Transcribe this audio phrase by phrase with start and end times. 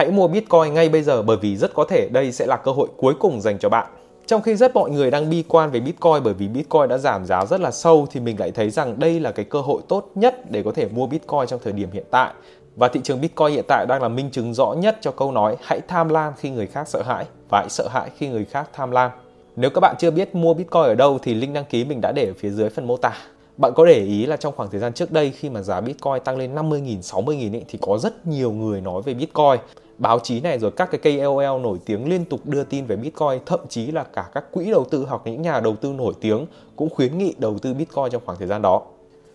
[0.00, 2.72] Hãy mua Bitcoin ngay bây giờ bởi vì rất có thể đây sẽ là cơ
[2.72, 3.86] hội cuối cùng dành cho bạn.
[4.26, 7.26] Trong khi rất mọi người đang bi quan về Bitcoin bởi vì Bitcoin đã giảm
[7.26, 10.10] giá rất là sâu thì mình lại thấy rằng đây là cái cơ hội tốt
[10.14, 12.32] nhất để có thể mua Bitcoin trong thời điểm hiện tại.
[12.76, 15.56] Và thị trường Bitcoin hiện tại đang là minh chứng rõ nhất cho câu nói
[15.62, 18.68] hãy tham lam khi người khác sợ hãi và hãy sợ hãi khi người khác
[18.72, 19.10] tham lam.
[19.56, 22.12] Nếu các bạn chưa biết mua Bitcoin ở đâu thì link đăng ký mình đã
[22.12, 23.12] để ở phía dưới phần mô tả.
[23.60, 26.24] Bạn có để ý là trong khoảng thời gian trước đây khi mà giá Bitcoin
[26.24, 29.60] tăng lên 50.000, 60.000 ấy, thì có rất nhiều người nói về Bitcoin.
[29.98, 33.38] Báo chí này rồi các cái KOL nổi tiếng liên tục đưa tin về Bitcoin,
[33.46, 36.46] thậm chí là cả các quỹ đầu tư hoặc những nhà đầu tư nổi tiếng
[36.76, 38.82] cũng khuyến nghị đầu tư Bitcoin trong khoảng thời gian đó.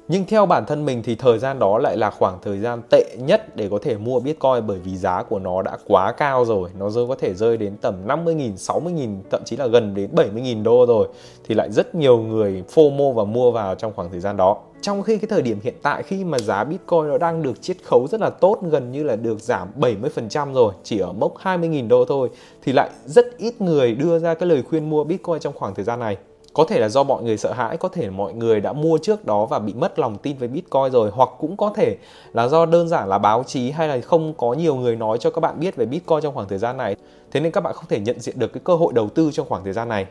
[0.07, 3.03] Nhưng theo bản thân mình thì thời gian đó lại là khoảng thời gian tệ
[3.19, 6.69] nhất để có thể mua Bitcoin bởi vì giá của nó đã quá cao rồi.
[6.79, 10.63] Nó rơi có thể rơi đến tầm 50.000, 60.000, thậm chí là gần đến 70.000
[10.63, 11.07] đô rồi.
[11.43, 14.57] Thì lại rất nhiều người FOMO và mua vào trong khoảng thời gian đó.
[14.81, 17.77] Trong khi cái thời điểm hiện tại khi mà giá Bitcoin nó đang được chiết
[17.83, 21.87] khấu rất là tốt, gần như là được giảm 70% rồi, chỉ ở mốc 20.000
[21.87, 22.29] đô thôi
[22.63, 25.85] thì lại rất ít người đưa ra cái lời khuyên mua Bitcoin trong khoảng thời
[25.85, 26.17] gian này
[26.55, 29.25] có thể là do mọi người sợ hãi có thể mọi người đã mua trước
[29.25, 31.97] đó và bị mất lòng tin với bitcoin rồi hoặc cũng có thể
[32.33, 35.29] là do đơn giản là báo chí hay là không có nhiều người nói cho
[35.29, 36.95] các bạn biết về bitcoin trong khoảng thời gian này.
[37.31, 39.49] Thế nên các bạn không thể nhận diện được cái cơ hội đầu tư trong
[39.49, 40.05] khoảng thời gian này.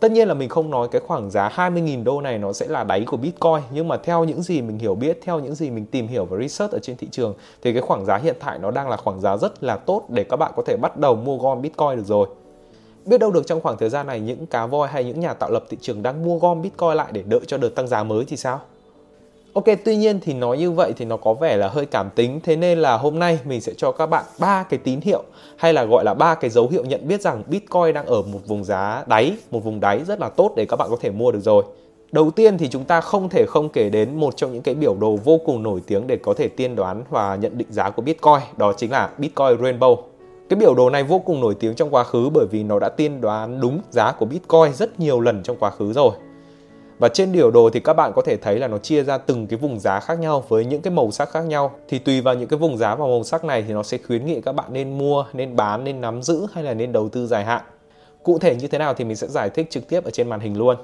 [0.00, 2.84] Tất nhiên là mình không nói cái khoảng giá 20.000 đô này nó sẽ là
[2.84, 5.86] đáy của Bitcoin Nhưng mà theo những gì mình hiểu biết, theo những gì mình
[5.86, 8.70] tìm hiểu và research ở trên thị trường Thì cái khoảng giá hiện tại nó
[8.70, 11.36] đang là khoảng giá rất là tốt để các bạn có thể bắt đầu mua
[11.36, 12.28] gom Bitcoin được rồi.
[13.10, 15.50] Biết đâu được trong khoảng thời gian này những cá voi hay những nhà tạo
[15.50, 18.24] lập thị trường đang mua gom Bitcoin lại để đợi cho đợt tăng giá mới
[18.24, 18.60] thì sao?
[19.52, 22.40] Ok, tuy nhiên thì nói như vậy thì nó có vẻ là hơi cảm tính.
[22.42, 25.22] Thế nên là hôm nay mình sẽ cho các bạn ba cái tín hiệu
[25.56, 28.40] Hay là gọi là ba cái dấu hiệu nhận biết rằng Bitcoin đang ở một
[28.46, 31.32] vùng giá đáy Một vùng đáy rất là tốt để các bạn có thể mua
[31.32, 31.64] được rồi.
[32.12, 34.94] Đầu tiên thì chúng ta không thể không kể đến một trong những cái biểu
[35.00, 38.02] đồ vô cùng nổi tiếng để có thể tiên đoán và nhận định giá của
[38.02, 40.09] Bitcoin Đó chính là Bitcoin Rainbow
[40.50, 42.88] cái biểu đồ này vô cùng nổi tiếng trong quá khứ bởi vì nó đã
[42.88, 46.10] tiên đoán đúng giá của Bitcoin rất nhiều lần trong quá khứ rồi.
[46.98, 49.46] Và trên biểu đồ thì các bạn có thể thấy là nó chia ra từng
[49.46, 51.72] cái vùng giá khác nhau với những cái màu sắc khác nhau.
[51.88, 54.26] Thì tùy vào những cái vùng giá và màu sắc này thì nó sẽ khuyến
[54.26, 57.26] nghị các bạn nên mua, nên bán, nên nắm giữ hay là nên đầu tư
[57.26, 57.62] dài hạn.
[58.22, 60.40] Cụ thể như thế nào thì mình sẽ giải thích trực tiếp ở trên màn
[60.40, 60.76] hình luôn.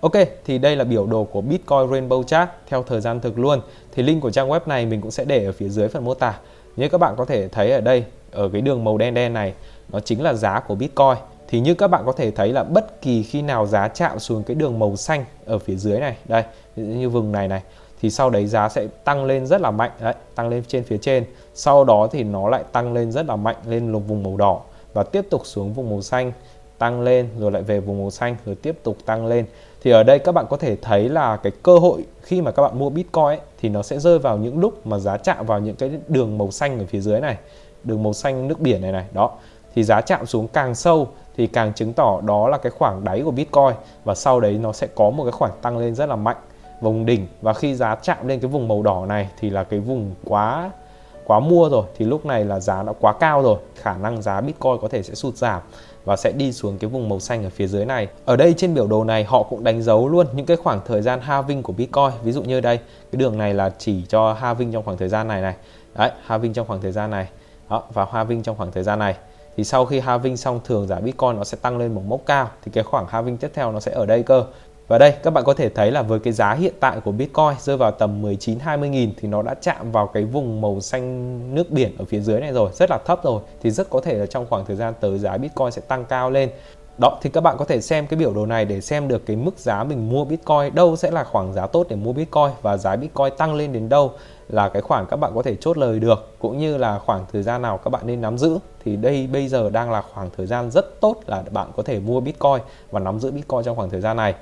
[0.00, 3.60] Ok, thì đây là biểu đồ của Bitcoin Rainbow Chart theo thời gian thực luôn.
[3.92, 6.14] Thì link của trang web này mình cũng sẽ để ở phía dưới phần mô
[6.14, 6.38] tả.
[6.76, 9.54] Như các bạn có thể thấy ở đây, ở cái đường màu đen đen này,
[9.92, 11.14] nó chính là giá của Bitcoin.
[11.48, 14.42] Thì như các bạn có thể thấy là bất kỳ khi nào giá chạm xuống
[14.42, 16.42] cái đường màu xanh ở phía dưới này, đây,
[16.76, 17.62] như vùng này này,
[18.00, 20.98] thì sau đấy giá sẽ tăng lên rất là mạnh, đấy, tăng lên trên phía
[20.98, 21.24] trên.
[21.54, 24.60] Sau đó thì nó lại tăng lên rất là mạnh lên lục vùng màu đỏ
[24.92, 26.32] và tiếp tục xuống vùng màu xanh,
[26.78, 29.46] tăng lên, rồi lại về vùng màu xanh, rồi tiếp tục tăng lên
[29.84, 32.62] thì ở đây các bạn có thể thấy là cái cơ hội khi mà các
[32.62, 35.60] bạn mua Bitcoin ấy, thì nó sẽ rơi vào những lúc mà giá chạm vào
[35.60, 37.36] những cái đường màu xanh ở phía dưới này
[37.84, 39.30] đường màu xanh nước biển này này đó.
[39.74, 43.22] Thì giá chạm xuống càng sâu thì càng chứng tỏ đó là cái khoảng đáy
[43.24, 43.74] của Bitcoin
[44.04, 46.36] và sau đấy nó sẽ có một cái khoảng tăng lên rất là mạnh.
[46.80, 49.80] Vùng đỉnh và khi giá chạm lên cái vùng màu đỏ này thì là cái
[49.80, 50.70] vùng quá
[51.24, 54.40] quá mua rồi thì lúc này là giá đã quá cao rồi khả năng giá
[54.40, 55.62] Bitcoin có thể sẽ sụt giảm
[56.04, 58.08] và sẽ đi xuống cái vùng màu xanh ở phía dưới này.
[58.24, 61.02] Ở đây trên biểu đồ này họ cũng đánh dấu luôn những cái khoảng thời
[61.02, 62.10] gian halving của Bitcoin.
[62.22, 62.76] Ví dụ như đây,
[63.12, 65.54] cái đường này là chỉ cho halving trong khoảng thời gian này này.
[65.94, 67.28] Đấy, halving trong khoảng thời gian này.
[67.70, 69.14] Đó, và halving trong khoảng thời gian này
[69.56, 72.50] thì sau khi halving xong thường giá Bitcoin nó sẽ tăng lên một mốc cao
[72.64, 74.44] thì cái khoảng halving tiếp theo nó sẽ ở đây cơ
[74.88, 77.54] và đây các bạn có thể thấy là với cái giá hiện tại của Bitcoin
[77.60, 81.54] rơi vào tầm 19 20 nghìn thì nó đã chạm vào cái vùng màu xanh
[81.54, 83.40] nước biển ở phía dưới này rồi, rất là thấp rồi.
[83.62, 86.30] Thì rất có thể là trong khoảng thời gian tới giá Bitcoin sẽ tăng cao
[86.30, 86.50] lên.
[86.98, 89.36] Đó thì các bạn có thể xem cái biểu đồ này để xem được cái
[89.36, 92.76] mức giá mình mua Bitcoin đâu sẽ là khoảng giá tốt để mua Bitcoin và
[92.76, 94.12] giá Bitcoin tăng lên đến đâu
[94.48, 97.42] là cái khoản các bạn có thể chốt lời được cũng như là khoảng thời
[97.42, 100.46] gian nào các bạn nên nắm giữ thì đây bây giờ đang là khoảng thời
[100.46, 102.58] gian rất tốt là bạn có thể mua Bitcoin
[102.90, 104.34] và nắm giữ Bitcoin trong khoảng thời gian này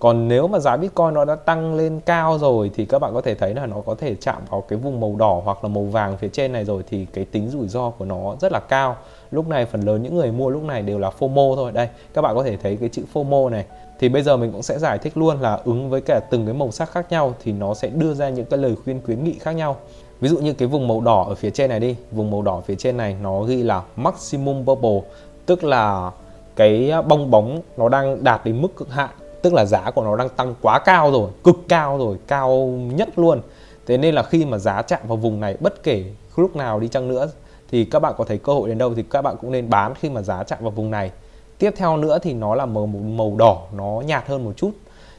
[0.00, 3.20] còn nếu mà giá Bitcoin nó đã tăng lên cao rồi thì các bạn có
[3.20, 5.84] thể thấy là nó có thể chạm vào cái vùng màu đỏ hoặc là màu
[5.84, 8.96] vàng phía trên này rồi thì cái tính rủi ro của nó rất là cao.
[9.30, 11.72] Lúc này phần lớn những người mua lúc này đều là FOMO thôi.
[11.72, 13.64] Đây, các bạn có thể thấy cái chữ FOMO này.
[13.98, 16.54] Thì bây giờ mình cũng sẽ giải thích luôn là ứng với cả từng cái
[16.54, 19.38] màu sắc khác nhau thì nó sẽ đưa ra những cái lời khuyên khuyến nghị
[19.38, 19.76] khác nhau.
[20.20, 21.96] Ví dụ như cái vùng màu đỏ ở phía trên này đi.
[22.10, 25.00] Vùng màu đỏ phía trên này nó ghi là maximum bubble,
[25.46, 26.10] tức là
[26.56, 29.10] cái bong bóng nó đang đạt đến mức cực hạn
[29.42, 33.08] tức là giá của nó đang tăng quá cao rồi, cực cao rồi, cao nhất
[33.16, 33.40] luôn.
[33.86, 36.04] Thế nên là khi mà giá chạm vào vùng này, bất kể
[36.36, 37.28] lúc nào đi chăng nữa,
[37.70, 39.94] thì các bạn có thấy cơ hội đến đâu thì các bạn cũng nên bán
[39.94, 41.10] khi mà giá chạm vào vùng này.
[41.58, 44.70] Tiếp theo nữa thì nó là màu màu đỏ, nó nhạt hơn một chút.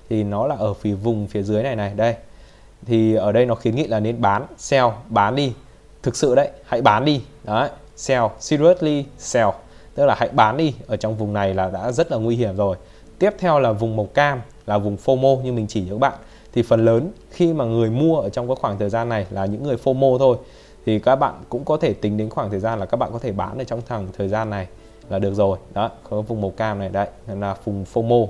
[0.10, 2.16] Thì nó là ở phía vùng phía dưới này này, đây.
[2.86, 5.54] Thì ở đây nó khuyến nghị là nên bán, sell, bán đi.
[6.04, 7.22] Thực sự đấy, hãy bán đi.
[7.44, 9.50] Đấy, sell, seriously sell.
[9.96, 12.56] Tức là hãy bán đi, ở trong vùng này là đã rất là nguy hiểm
[12.56, 12.78] rồi
[13.22, 16.14] tiếp theo là vùng màu cam là vùng FOMO như mình chỉ cho các bạn.
[16.54, 19.46] Thì phần lớn khi mà người mua ở trong cái khoảng thời gian này là
[19.46, 20.38] những người FOMO thôi.
[20.86, 23.20] Thì các bạn cũng có thể tính đến khoảng thời gian là các bạn có
[23.20, 24.68] thể bán ở trong thằng thời gian này
[25.10, 25.58] là được rồi.
[25.74, 28.28] Đó có vùng màu cam này đấy là vùng FOMO.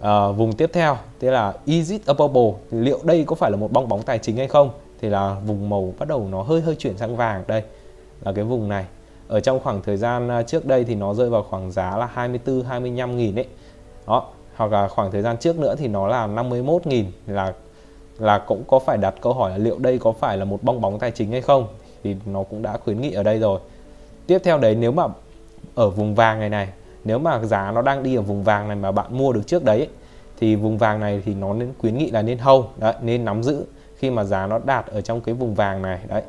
[0.00, 2.60] À, vùng tiếp theo tức là is it a bubble?
[2.70, 4.70] Thì liệu đây có phải là một bong bóng tài chính hay không?
[5.00, 7.62] Thì là vùng màu bắt đầu nó hơi hơi chuyển sang vàng đây
[8.24, 8.84] là cái vùng này.
[9.28, 12.08] Ở trong khoảng thời gian à, trước đây thì nó rơi vào khoảng giá là
[12.12, 13.46] 24 25 nghìn ấy
[14.08, 14.24] đó
[14.56, 17.52] hoặc là khoảng thời gian trước nữa thì nó là 51 nghìn là
[18.18, 20.80] là cũng có phải đặt câu hỏi là liệu đây có phải là một bong
[20.80, 21.66] bóng tài chính hay không?
[22.04, 23.60] Thì nó cũng đã khuyến nghị ở đây rồi.
[24.26, 25.04] Tiếp theo đấy nếu mà
[25.74, 26.68] ở vùng vàng này này
[27.04, 29.64] nếu mà giá nó đang đi ở vùng vàng này mà bạn mua được trước
[29.64, 29.88] đấy
[30.40, 33.42] thì vùng vàng này thì nó nên khuyến nghị là nên hold đấy, nên nắm
[33.42, 33.64] giữ
[33.96, 36.22] khi mà giá nó đạt ở trong cái vùng vàng này đấy.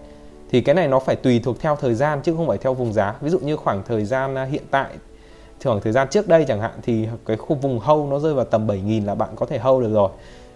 [0.51, 2.93] Thì cái này nó phải tùy thuộc theo thời gian chứ không phải theo vùng
[2.93, 3.15] giá.
[3.21, 4.89] Ví dụ như khoảng thời gian à, hiện tại
[5.63, 8.45] khoảng thời gian trước đây chẳng hạn thì cái khu vùng hâu nó rơi vào
[8.45, 10.09] tầm 7.000 là bạn có thể hâu được rồi.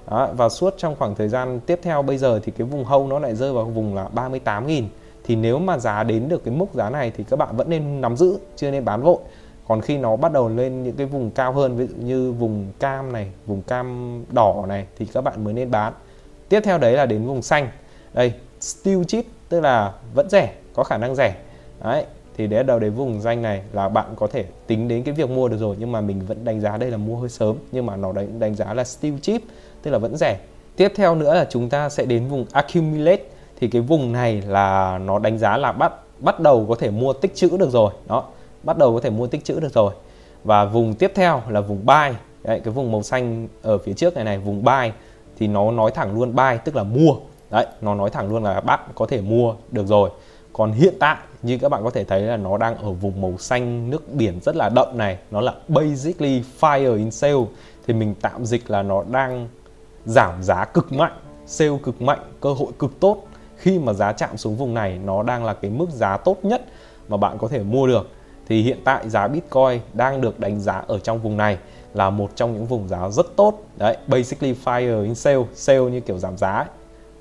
[0.09, 3.07] Đó, và suốt trong khoảng thời gian tiếp theo bây giờ thì cái vùng hâu
[3.07, 4.83] nó lại rơi vào vùng là 38.000
[5.25, 8.01] thì nếu mà giá đến được cái mức giá này thì các bạn vẫn nên
[8.01, 9.17] nắm giữ chưa nên bán vội.
[9.67, 12.71] Còn khi nó bắt đầu lên những cái vùng cao hơn ví dụ như vùng
[12.79, 15.93] cam này vùng cam đỏ này thì các bạn mới nên bán.
[16.49, 17.67] Tiếp theo đấy là đến vùng xanh.
[18.13, 21.35] Đây steel chip tức là vẫn rẻ có khả năng rẻ.
[21.83, 22.05] Đấy
[22.37, 25.29] thì để đầu đến vùng danh này là bạn có thể tính đến cái việc
[25.29, 27.85] mua được rồi nhưng mà mình vẫn đánh giá đây là mua hơi sớm nhưng
[27.85, 29.41] mà nó đánh đánh giá là still chip
[29.81, 30.39] tức là vẫn rẻ.
[30.75, 33.23] Tiếp theo nữa là chúng ta sẽ đến vùng accumulate.
[33.59, 37.13] Thì cái vùng này là nó đánh giá là bắt bắt đầu có thể mua
[37.13, 37.91] tích trữ được rồi.
[38.07, 38.23] Đó
[38.63, 39.93] bắt đầu có thể mua tích trữ được rồi.
[40.43, 42.15] Và vùng tiếp theo là vùng buy.
[42.43, 44.91] Đấy, cái vùng màu xanh ở phía trước này này vùng buy
[45.39, 47.15] thì nó nói thẳng luôn buy tức là mua.
[47.49, 50.09] Đấy nó nói thẳng luôn là bạn có thể mua được rồi
[50.53, 53.37] còn hiện tại, như các bạn có thể thấy là nó đang ở vùng màu
[53.37, 55.17] xanh nước biển rất là đậm này.
[55.31, 57.45] Nó là basically fire in sale.
[57.87, 59.47] Thì mình tạm dịch là nó đang
[60.05, 61.13] giảm giá cực mạnh,
[61.45, 63.23] sale cực mạnh, cơ hội cực tốt.
[63.57, 66.65] Khi mà giá chạm xuống vùng này, nó đang là cái mức giá tốt nhất
[67.07, 68.09] mà bạn có thể mua được.
[68.47, 71.57] Thì hiện tại giá Bitcoin đang được đánh giá ở trong vùng này
[71.93, 73.63] là một trong những vùng giá rất tốt.
[73.77, 76.67] Đấy, basically fire in sale sale như kiểu giảm giá ấy.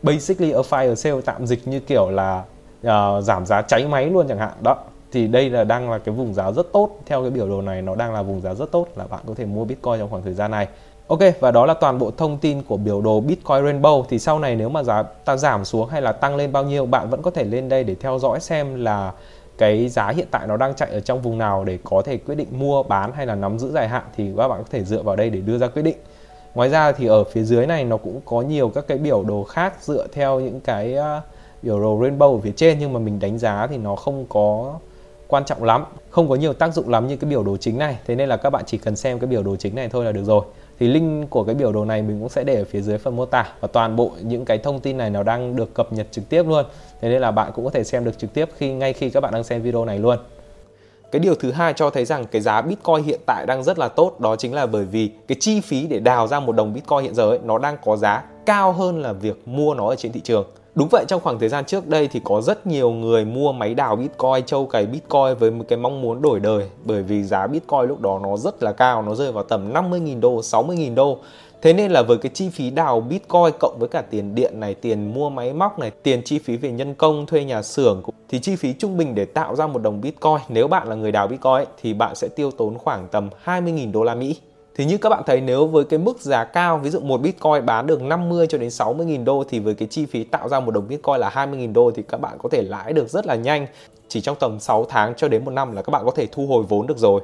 [0.02, 2.44] basically a fire sale tạm dịch như kiểu là
[2.86, 4.52] uh, giảm giá cháy máy luôn chẳng hạn.
[4.60, 4.76] Đó
[5.12, 6.90] thì đây là đang là cái vùng giá rất tốt.
[7.06, 9.34] Theo cái biểu đồ này nó đang là vùng giá rất tốt là bạn có
[9.36, 10.68] thể mua Bitcoin trong khoảng thời gian này.
[11.06, 14.04] Ok và đó là toàn bộ thông tin của biểu đồ Bitcoin Rainbow.
[14.08, 16.86] Thì sau này nếu mà giá ta giảm xuống hay là tăng lên bao nhiêu
[16.86, 19.12] bạn vẫn có thể lên đây để theo dõi xem là
[19.58, 22.34] cái giá hiện tại nó đang chạy ở trong vùng nào để có thể quyết
[22.34, 24.02] định mua bán hay là nắm giữ dài hạn.
[24.16, 25.96] Thì các bạn có thể dựa vào đây để đưa ra quyết định.
[26.54, 29.44] Ngoài ra thì ở phía dưới này nó cũng có nhiều các cái biểu đồ
[29.44, 31.22] khác dựa theo những cái uh,
[31.62, 34.78] biểu đồ rainbow ở phía trên nhưng mà mình đánh giá thì nó không có
[35.28, 37.98] quan trọng lắm không có nhiều tác dụng lắm như cái biểu đồ chính này.
[38.06, 40.12] Thế nên là các bạn chỉ cần xem cái biểu đồ chính này thôi là
[40.12, 40.44] được rồi.
[40.80, 43.16] Thì link của cái biểu đồ này mình cũng sẽ để ở phía dưới phần
[43.16, 46.06] mô tả và toàn bộ những cái thông tin này nó đang được cập nhật
[46.10, 46.64] trực tiếp luôn.
[47.00, 49.20] Thế nên là bạn cũng có thể xem được trực tiếp khi ngay khi các
[49.20, 50.18] bạn đang xem video này luôn.
[51.12, 53.88] Cái điều thứ hai cho thấy rằng cái giá Bitcoin hiện tại đang rất là
[53.88, 57.02] tốt đó chính là bởi vì cái chi phí để đào ra một đồng Bitcoin
[57.02, 60.12] hiện giờ ấy, nó đang có giá cao hơn là việc mua nó ở trên
[60.12, 60.44] thị trường.
[60.74, 63.74] Đúng vậy trong khoảng thời gian trước đây thì có rất nhiều người mua máy
[63.74, 67.46] đào Bitcoin, châu cày Bitcoin với một cái mong muốn đổi đời bởi vì giá
[67.46, 71.18] Bitcoin lúc đó nó rất là cao, nó rơi vào tầm 50.000 đô, 60.000 đô.
[71.62, 74.74] Thế nên là với cái chi phí đào Bitcoin cộng với cả tiền điện này,
[74.74, 78.38] tiền mua máy móc này, tiền chi phí về nhân công, thuê nhà xưởng thì
[78.38, 81.26] chi phí trung bình để tạo ra một đồng Bitcoin nếu bạn là người đào
[81.26, 84.36] Bitcoin thì bạn sẽ tiêu tốn khoảng tầm 20.000 đô la Mỹ.
[84.74, 87.66] Thì như các bạn thấy, nếu với cái mức giá cao, ví dụ một Bitcoin
[87.66, 90.60] bán được 50 cho đến 60 nghìn đô thì với cái chi phí tạo ra
[90.60, 93.26] một đồng Bitcoin là 20 nghìn đô thì các bạn có thể lãi được rất
[93.26, 93.66] là nhanh.
[94.08, 96.46] Chỉ trong tầm 6 tháng cho đến một năm là các bạn có thể thu
[96.46, 97.20] hồi vốn được rồi.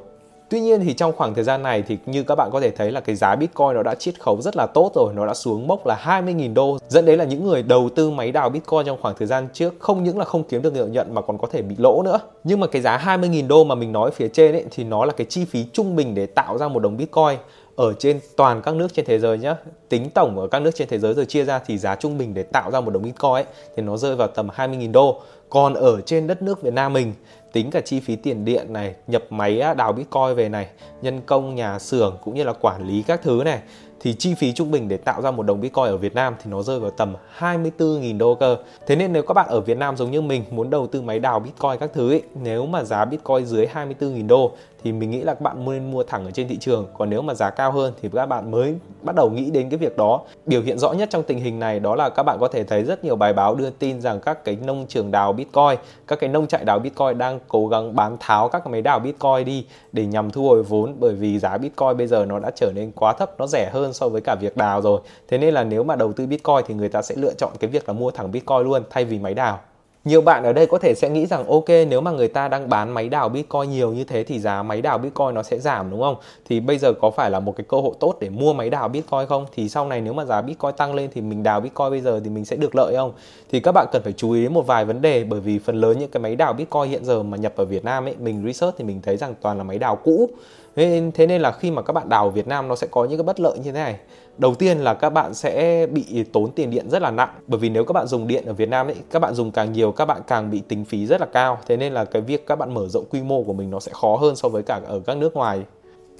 [0.49, 2.91] Tuy nhiên thì trong khoảng thời gian này thì như các bạn có thể thấy
[2.91, 5.67] là cái giá Bitcoin nó đã chiết khấu rất là tốt rồi, nó đã xuống
[5.67, 6.77] mốc là 20.000 đô.
[6.87, 9.73] Dẫn đến là những người đầu tư máy đào Bitcoin trong khoảng thời gian trước
[9.79, 12.19] không những là không kiếm được lợi nhuận mà còn có thể bị lỗ nữa.
[12.43, 15.13] Nhưng mà cái giá 20.000 đô mà mình nói phía trên ấy thì nó là
[15.13, 17.37] cái chi phí trung bình để tạo ra một đồng Bitcoin
[17.79, 19.55] ở trên toàn các nước trên thế giới nhé
[19.89, 22.33] tính tổng ở các nước trên thế giới rồi chia ra thì giá trung bình
[22.33, 23.45] để tạo ra một đồng bitcoin ấy,
[23.75, 27.13] thì nó rơi vào tầm 20.000 đô còn ở trên đất nước Việt Nam mình
[27.53, 30.67] tính cả chi phí tiền điện này nhập máy đào bitcoin về này
[31.01, 33.59] nhân công nhà xưởng cũng như là quản lý các thứ này
[33.99, 36.51] thì chi phí trung bình để tạo ra một đồng Bitcoin ở Việt Nam thì
[36.51, 38.57] nó rơi vào tầm 24.000 đô cơ.
[38.87, 41.19] Thế nên nếu các bạn ở Việt Nam giống như mình muốn đầu tư máy
[41.19, 44.51] đào Bitcoin các thứ ấy, nếu mà giá Bitcoin dưới 24.000 đô
[44.83, 46.87] thì mình nghĩ là các bạn nên mua thẳng ở trên thị trường.
[46.97, 49.77] Còn nếu mà giá cao hơn thì các bạn mới bắt đầu nghĩ đến cái
[49.77, 50.21] việc đó.
[50.45, 52.83] Biểu hiện rõ nhất trong tình hình này đó là các bạn có thể thấy
[52.83, 56.29] rất nhiều bài báo đưa tin rằng các cái nông trường đào bitcoin, các cái
[56.29, 59.65] nông trại đào bitcoin đang cố gắng bán tháo các cái máy đào bitcoin đi
[59.91, 60.95] để nhằm thu hồi vốn.
[60.99, 63.93] Bởi vì giá bitcoin bây giờ nó đã trở nên quá thấp, nó rẻ hơn
[63.93, 65.01] so với cả việc đào rồi.
[65.27, 67.69] Thế nên là nếu mà đầu tư bitcoin thì người ta sẽ lựa chọn cái
[67.69, 69.59] việc là mua thẳng bitcoin luôn thay vì máy đào
[70.05, 72.69] nhiều bạn ở đây có thể sẽ nghĩ rằng, ok, nếu mà người ta đang
[72.69, 75.91] bán máy đào bitcoin nhiều như thế thì giá máy đào bitcoin nó sẽ giảm,
[75.91, 76.15] đúng không?
[76.49, 78.87] Thì bây giờ có phải là một cái cơ hội tốt để mua máy đào
[78.87, 79.45] bitcoin không?
[79.55, 82.19] Thì sau này nếu mà giá bitcoin tăng lên thì mình đào bitcoin bây giờ
[82.23, 83.11] thì mình sẽ được lợi không?
[83.51, 85.75] Thì các bạn cần phải chú ý đến một vài vấn đề, bởi vì phần
[85.75, 88.43] lớn những cái máy đào bitcoin hiện giờ mà nhập ở Việt Nam ấy, mình
[88.45, 90.29] research thì mình thấy rằng toàn là máy đào cũ.
[90.75, 93.17] Thế nên là khi mà các bạn đào ở Việt Nam nó sẽ có những
[93.17, 93.95] cái bất lợi như thế này
[94.39, 97.29] đầu tiên là các bạn sẽ bị tốn tiền điện rất là nặng.
[97.47, 99.73] Bởi vì nếu các bạn dùng điện ở Việt Nam ấy các bạn dùng càng
[99.73, 101.59] nhiều các bạn càng bị tính phí rất là cao.
[101.67, 103.91] Thế nên là cái việc các bạn mở rộng quy mô của mình nó sẽ
[104.01, 105.63] khó hơn so với cả ở các nước ngoài.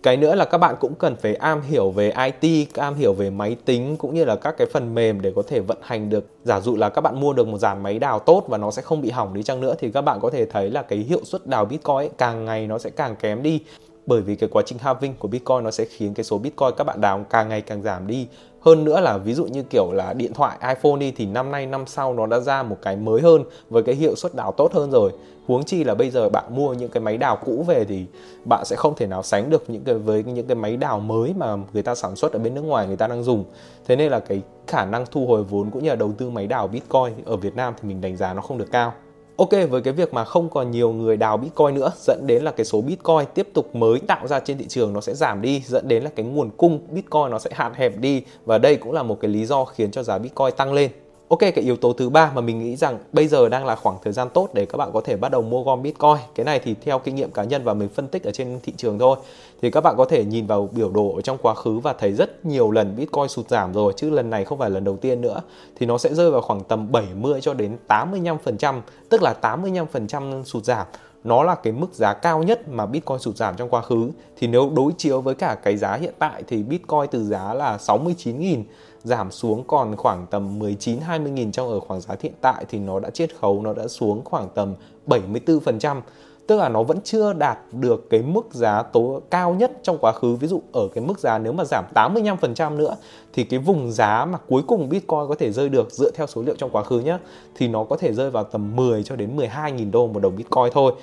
[0.03, 3.29] Cái nữa là các bạn cũng cần phải am hiểu về IT, am hiểu về
[3.29, 6.25] máy tính cũng như là các cái phần mềm để có thể vận hành được.
[6.43, 8.81] Giả dụ là các bạn mua được một dàn máy đào tốt và nó sẽ
[8.81, 11.21] không bị hỏng đi chăng nữa thì các bạn có thể thấy là cái hiệu
[11.23, 13.61] suất đào Bitcoin ấy, càng ngày nó sẽ càng kém đi
[14.09, 16.83] bởi vì cái quá trình halving của Bitcoin nó sẽ khiến cái số Bitcoin các
[16.83, 18.27] bạn đào càng ngày càng giảm đi.
[18.61, 21.65] Hơn nữa là ví dụ như kiểu là điện thoại, iPhone đi, thì năm nay,
[21.65, 24.73] năm sau nó đã ra một cái mới hơn với cái hiệu suất đào tốt
[24.73, 25.11] hơn rồi.
[25.47, 28.05] Huống chi là bây giờ bạn mua những cái máy đào cũ về thì
[28.45, 31.33] bạn sẽ không thể nào sánh được những cái, với những cái máy đào mới
[31.37, 33.45] mà người ta sản xuất ở bên nước ngoài người ta đang dùng.
[33.87, 36.47] Thế nên là cái khả năng thu hồi vốn cũng như là đầu tư máy
[36.47, 38.93] đào Bitcoin ở Việt Nam thì mình đánh giá nó không được cao.
[39.39, 42.51] Ok, với cái việc mà không còn nhiều người đào Bitcoin nữa, dẫn đến là
[42.51, 45.63] cái số Bitcoin tiếp tục mới tạo ra trên thị trường nó sẽ giảm đi,
[45.65, 48.91] dẫn đến là cái nguồn cung Bitcoin nó sẽ hạn hẹp đi và đây cũng
[48.91, 50.91] là một cái lý do khiến cho giá Bitcoin tăng lên.
[51.29, 53.97] Ok, cái yếu tố thứ ba mà mình nghĩ rằng bây giờ đang là khoảng
[54.03, 56.17] thời gian tốt để các bạn có thể bắt đầu mua gom Bitcoin.
[56.35, 58.73] Cái này thì theo kinh nghiệm cá nhân và mình phân tích ở trên thị
[58.77, 59.17] trường thôi.
[59.61, 62.13] Thì các bạn có thể nhìn vào biểu đồ ở trong quá khứ và thấy
[62.13, 65.21] rất nhiều lần Bitcoin sụt giảm rồi chứ lần này không phải lần đầu tiên
[65.21, 65.41] nữa.
[65.75, 70.63] Thì nó sẽ rơi vào khoảng tầm 70 cho đến 85%, tức là 85% sụt
[70.63, 70.87] giảm
[71.23, 74.47] nó là cái mức giá cao nhất mà Bitcoin sụt giảm trong quá khứ thì
[74.47, 78.63] nếu đối chiếu với cả cái giá hiện tại thì Bitcoin từ giá là 69.000
[79.03, 82.79] giảm xuống còn khoảng tầm 19 20 nghìn trong ở khoảng giá hiện tại thì
[82.79, 84.73] nó đã chiết khấu, nó đã xuống khoảng tầm
[85.07, 86.01] 74%
[86.49, 90.11] tức là nó vẫn chưa đạt được cái mức giá tố, cao nhất trong quá
[90.11, 90.35] khứ.
[90.35, 92.95] Ví dụ ở cái mức giá nếu mà giảm 85% nữa
[93.33, 96.41] thì cái vùng giá mà cuối cùng Bitcoin có thể rơi được dựa theo số
[96.41, 97.17] liệu trong quá khứ nhé
[97.55, 100.35] thì nó có thể rơi vào tầm 10 cho đến 12 nghìn đô một đồng
[100.35, 100.93] Bitcoin thôi.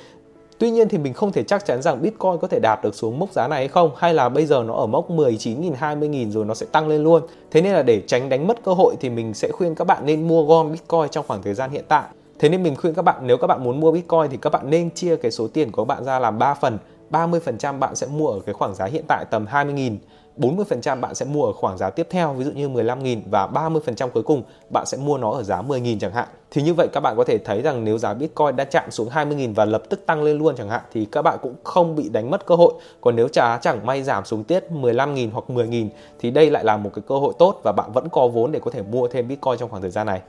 [0.58, 3.18] Tuy nhiên thì mình không thể chắc chắn rằng Bitcoin có thể đạt được xuống
[3.18, 6.44] mốc giá này hay không hay là bây giờ nó ở mốc 19.000, 20.000 rồi
[6.44, 7.22] nó sẽ tăng lên luôn.
[7.50, 10.06] Thế nên là để tránh đánh mất cơ hội thì mình sẽ khuyên các bạn
[10.06, 12.04] nên mua gom Bitcoin trong khoảng thời gian hiện tại.
[12.38, 14.70] Thế nên mình khuyên các bạn nếu các bạn muốn mua Bitcoin thì các bạn
[14.70, 16.78] nên chia cái số tiền của các bạn ra làm 3 phần.
[17.10, 19.96] 30% bạn sẽ mua ở cái khoảng giá hiện tại tầm 20.000
[20.38, 24.08] 40% bạn sẽ mua ở khoảng giá tiếp theo, ví dụ như 15.000 và 30%
[24.08, 26.28] cuối cùng bạn sẽ mua nó ở giá 10.000 chẳng hạn.
[26.50, 29.08] Thì như vậy các bạn có thể thấy rằng nếu giá Bitcoin đã chạm xuống
[29.08, 32.08] 20.000 và lập tức tăng lên luôn chẳng hạn, thì các bạn cũng không bị
[32.08, 32.74] đánh mất cơ hội.
[33.00, 35.88] Còn nếu giá chẳng may giảm xuống tiết 15.000 hoặc 10.000
[36.18, 38.60] thì đây lại là một cái cơ hội tốt và bạn vẫn có vốn để
[38.60, 40.20] có thể mua thêm Bitcoin trong khoảng thời gian này.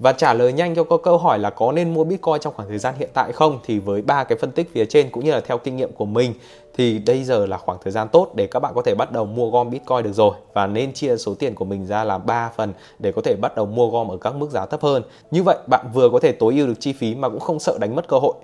[0.00, 2.78] Và trả lời nhanh cho câu hỏi là có nên mua Bitcoin trong khoảng thời
[2.78, 5.40] gian hiện tại không thì với ba cái phân tích phía trên cũng như là
[5.40, 6.34] theo kinh nghiệm của mình,
[6.76, 9.24] thì bây giờ là khoảng thời gian tốt để các bạn có thể bắt đầu
[9.24, 12.50] mua gom Bitcoin được rồi và nên chia số tiền của mình ra làm 3
[12.56, 15.02] phần để có thể bắt đầu mua gom ở các mức giá thấp hơn.
[15.30, 17.78] Như vậy, bạn vừa có thể tối ưu được chi phí mà cũng không sợ
[17.78, 18.34] đánh mất cơ hội.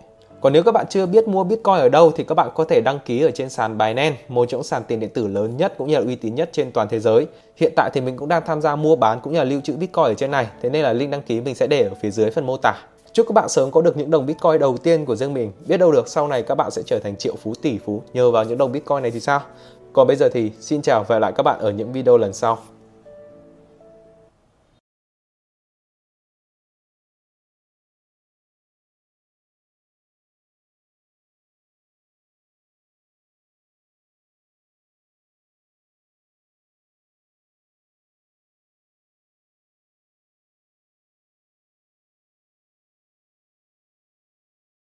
[0.46, 2.80] Còn nếu các bạn chưa biết mua Bitcoin ở đâu thì các bạn có thể
[2.80, 5.88] đăng ký ở trên sàn Binance, một trong sàn tiền điện tử lớn nhất cũng
[5.88, 7.26] như là uy tín nhất trên toàn thế giới.
[7.56, 9.76] Hiện tại thì mình cũng đang tham gia mua bán cũng như là lưu trữ
[9.76, 12.10] Bitcoin ở trên này, thế nên là link đăng ký mình sẽ để ở phía
[12.10, 12.74] dưới phần mô tả.
[13.12, 15.52] Chúc các bạn sớm có được những đồng Bitcoin đầu tiên của riêng mình.
[15.66, 18.30] Biết đâu được sau này các bạn sẽ trở thành triệu phú tỷ phú nhờ
[18.30, 19.40] vào những đồng Bitcoin này thì sao?
[19.92, 22.32] Còn bây giờ thì xin chào và hẹn lại các bạn ở những video lần
[22.32, 22.58] sau.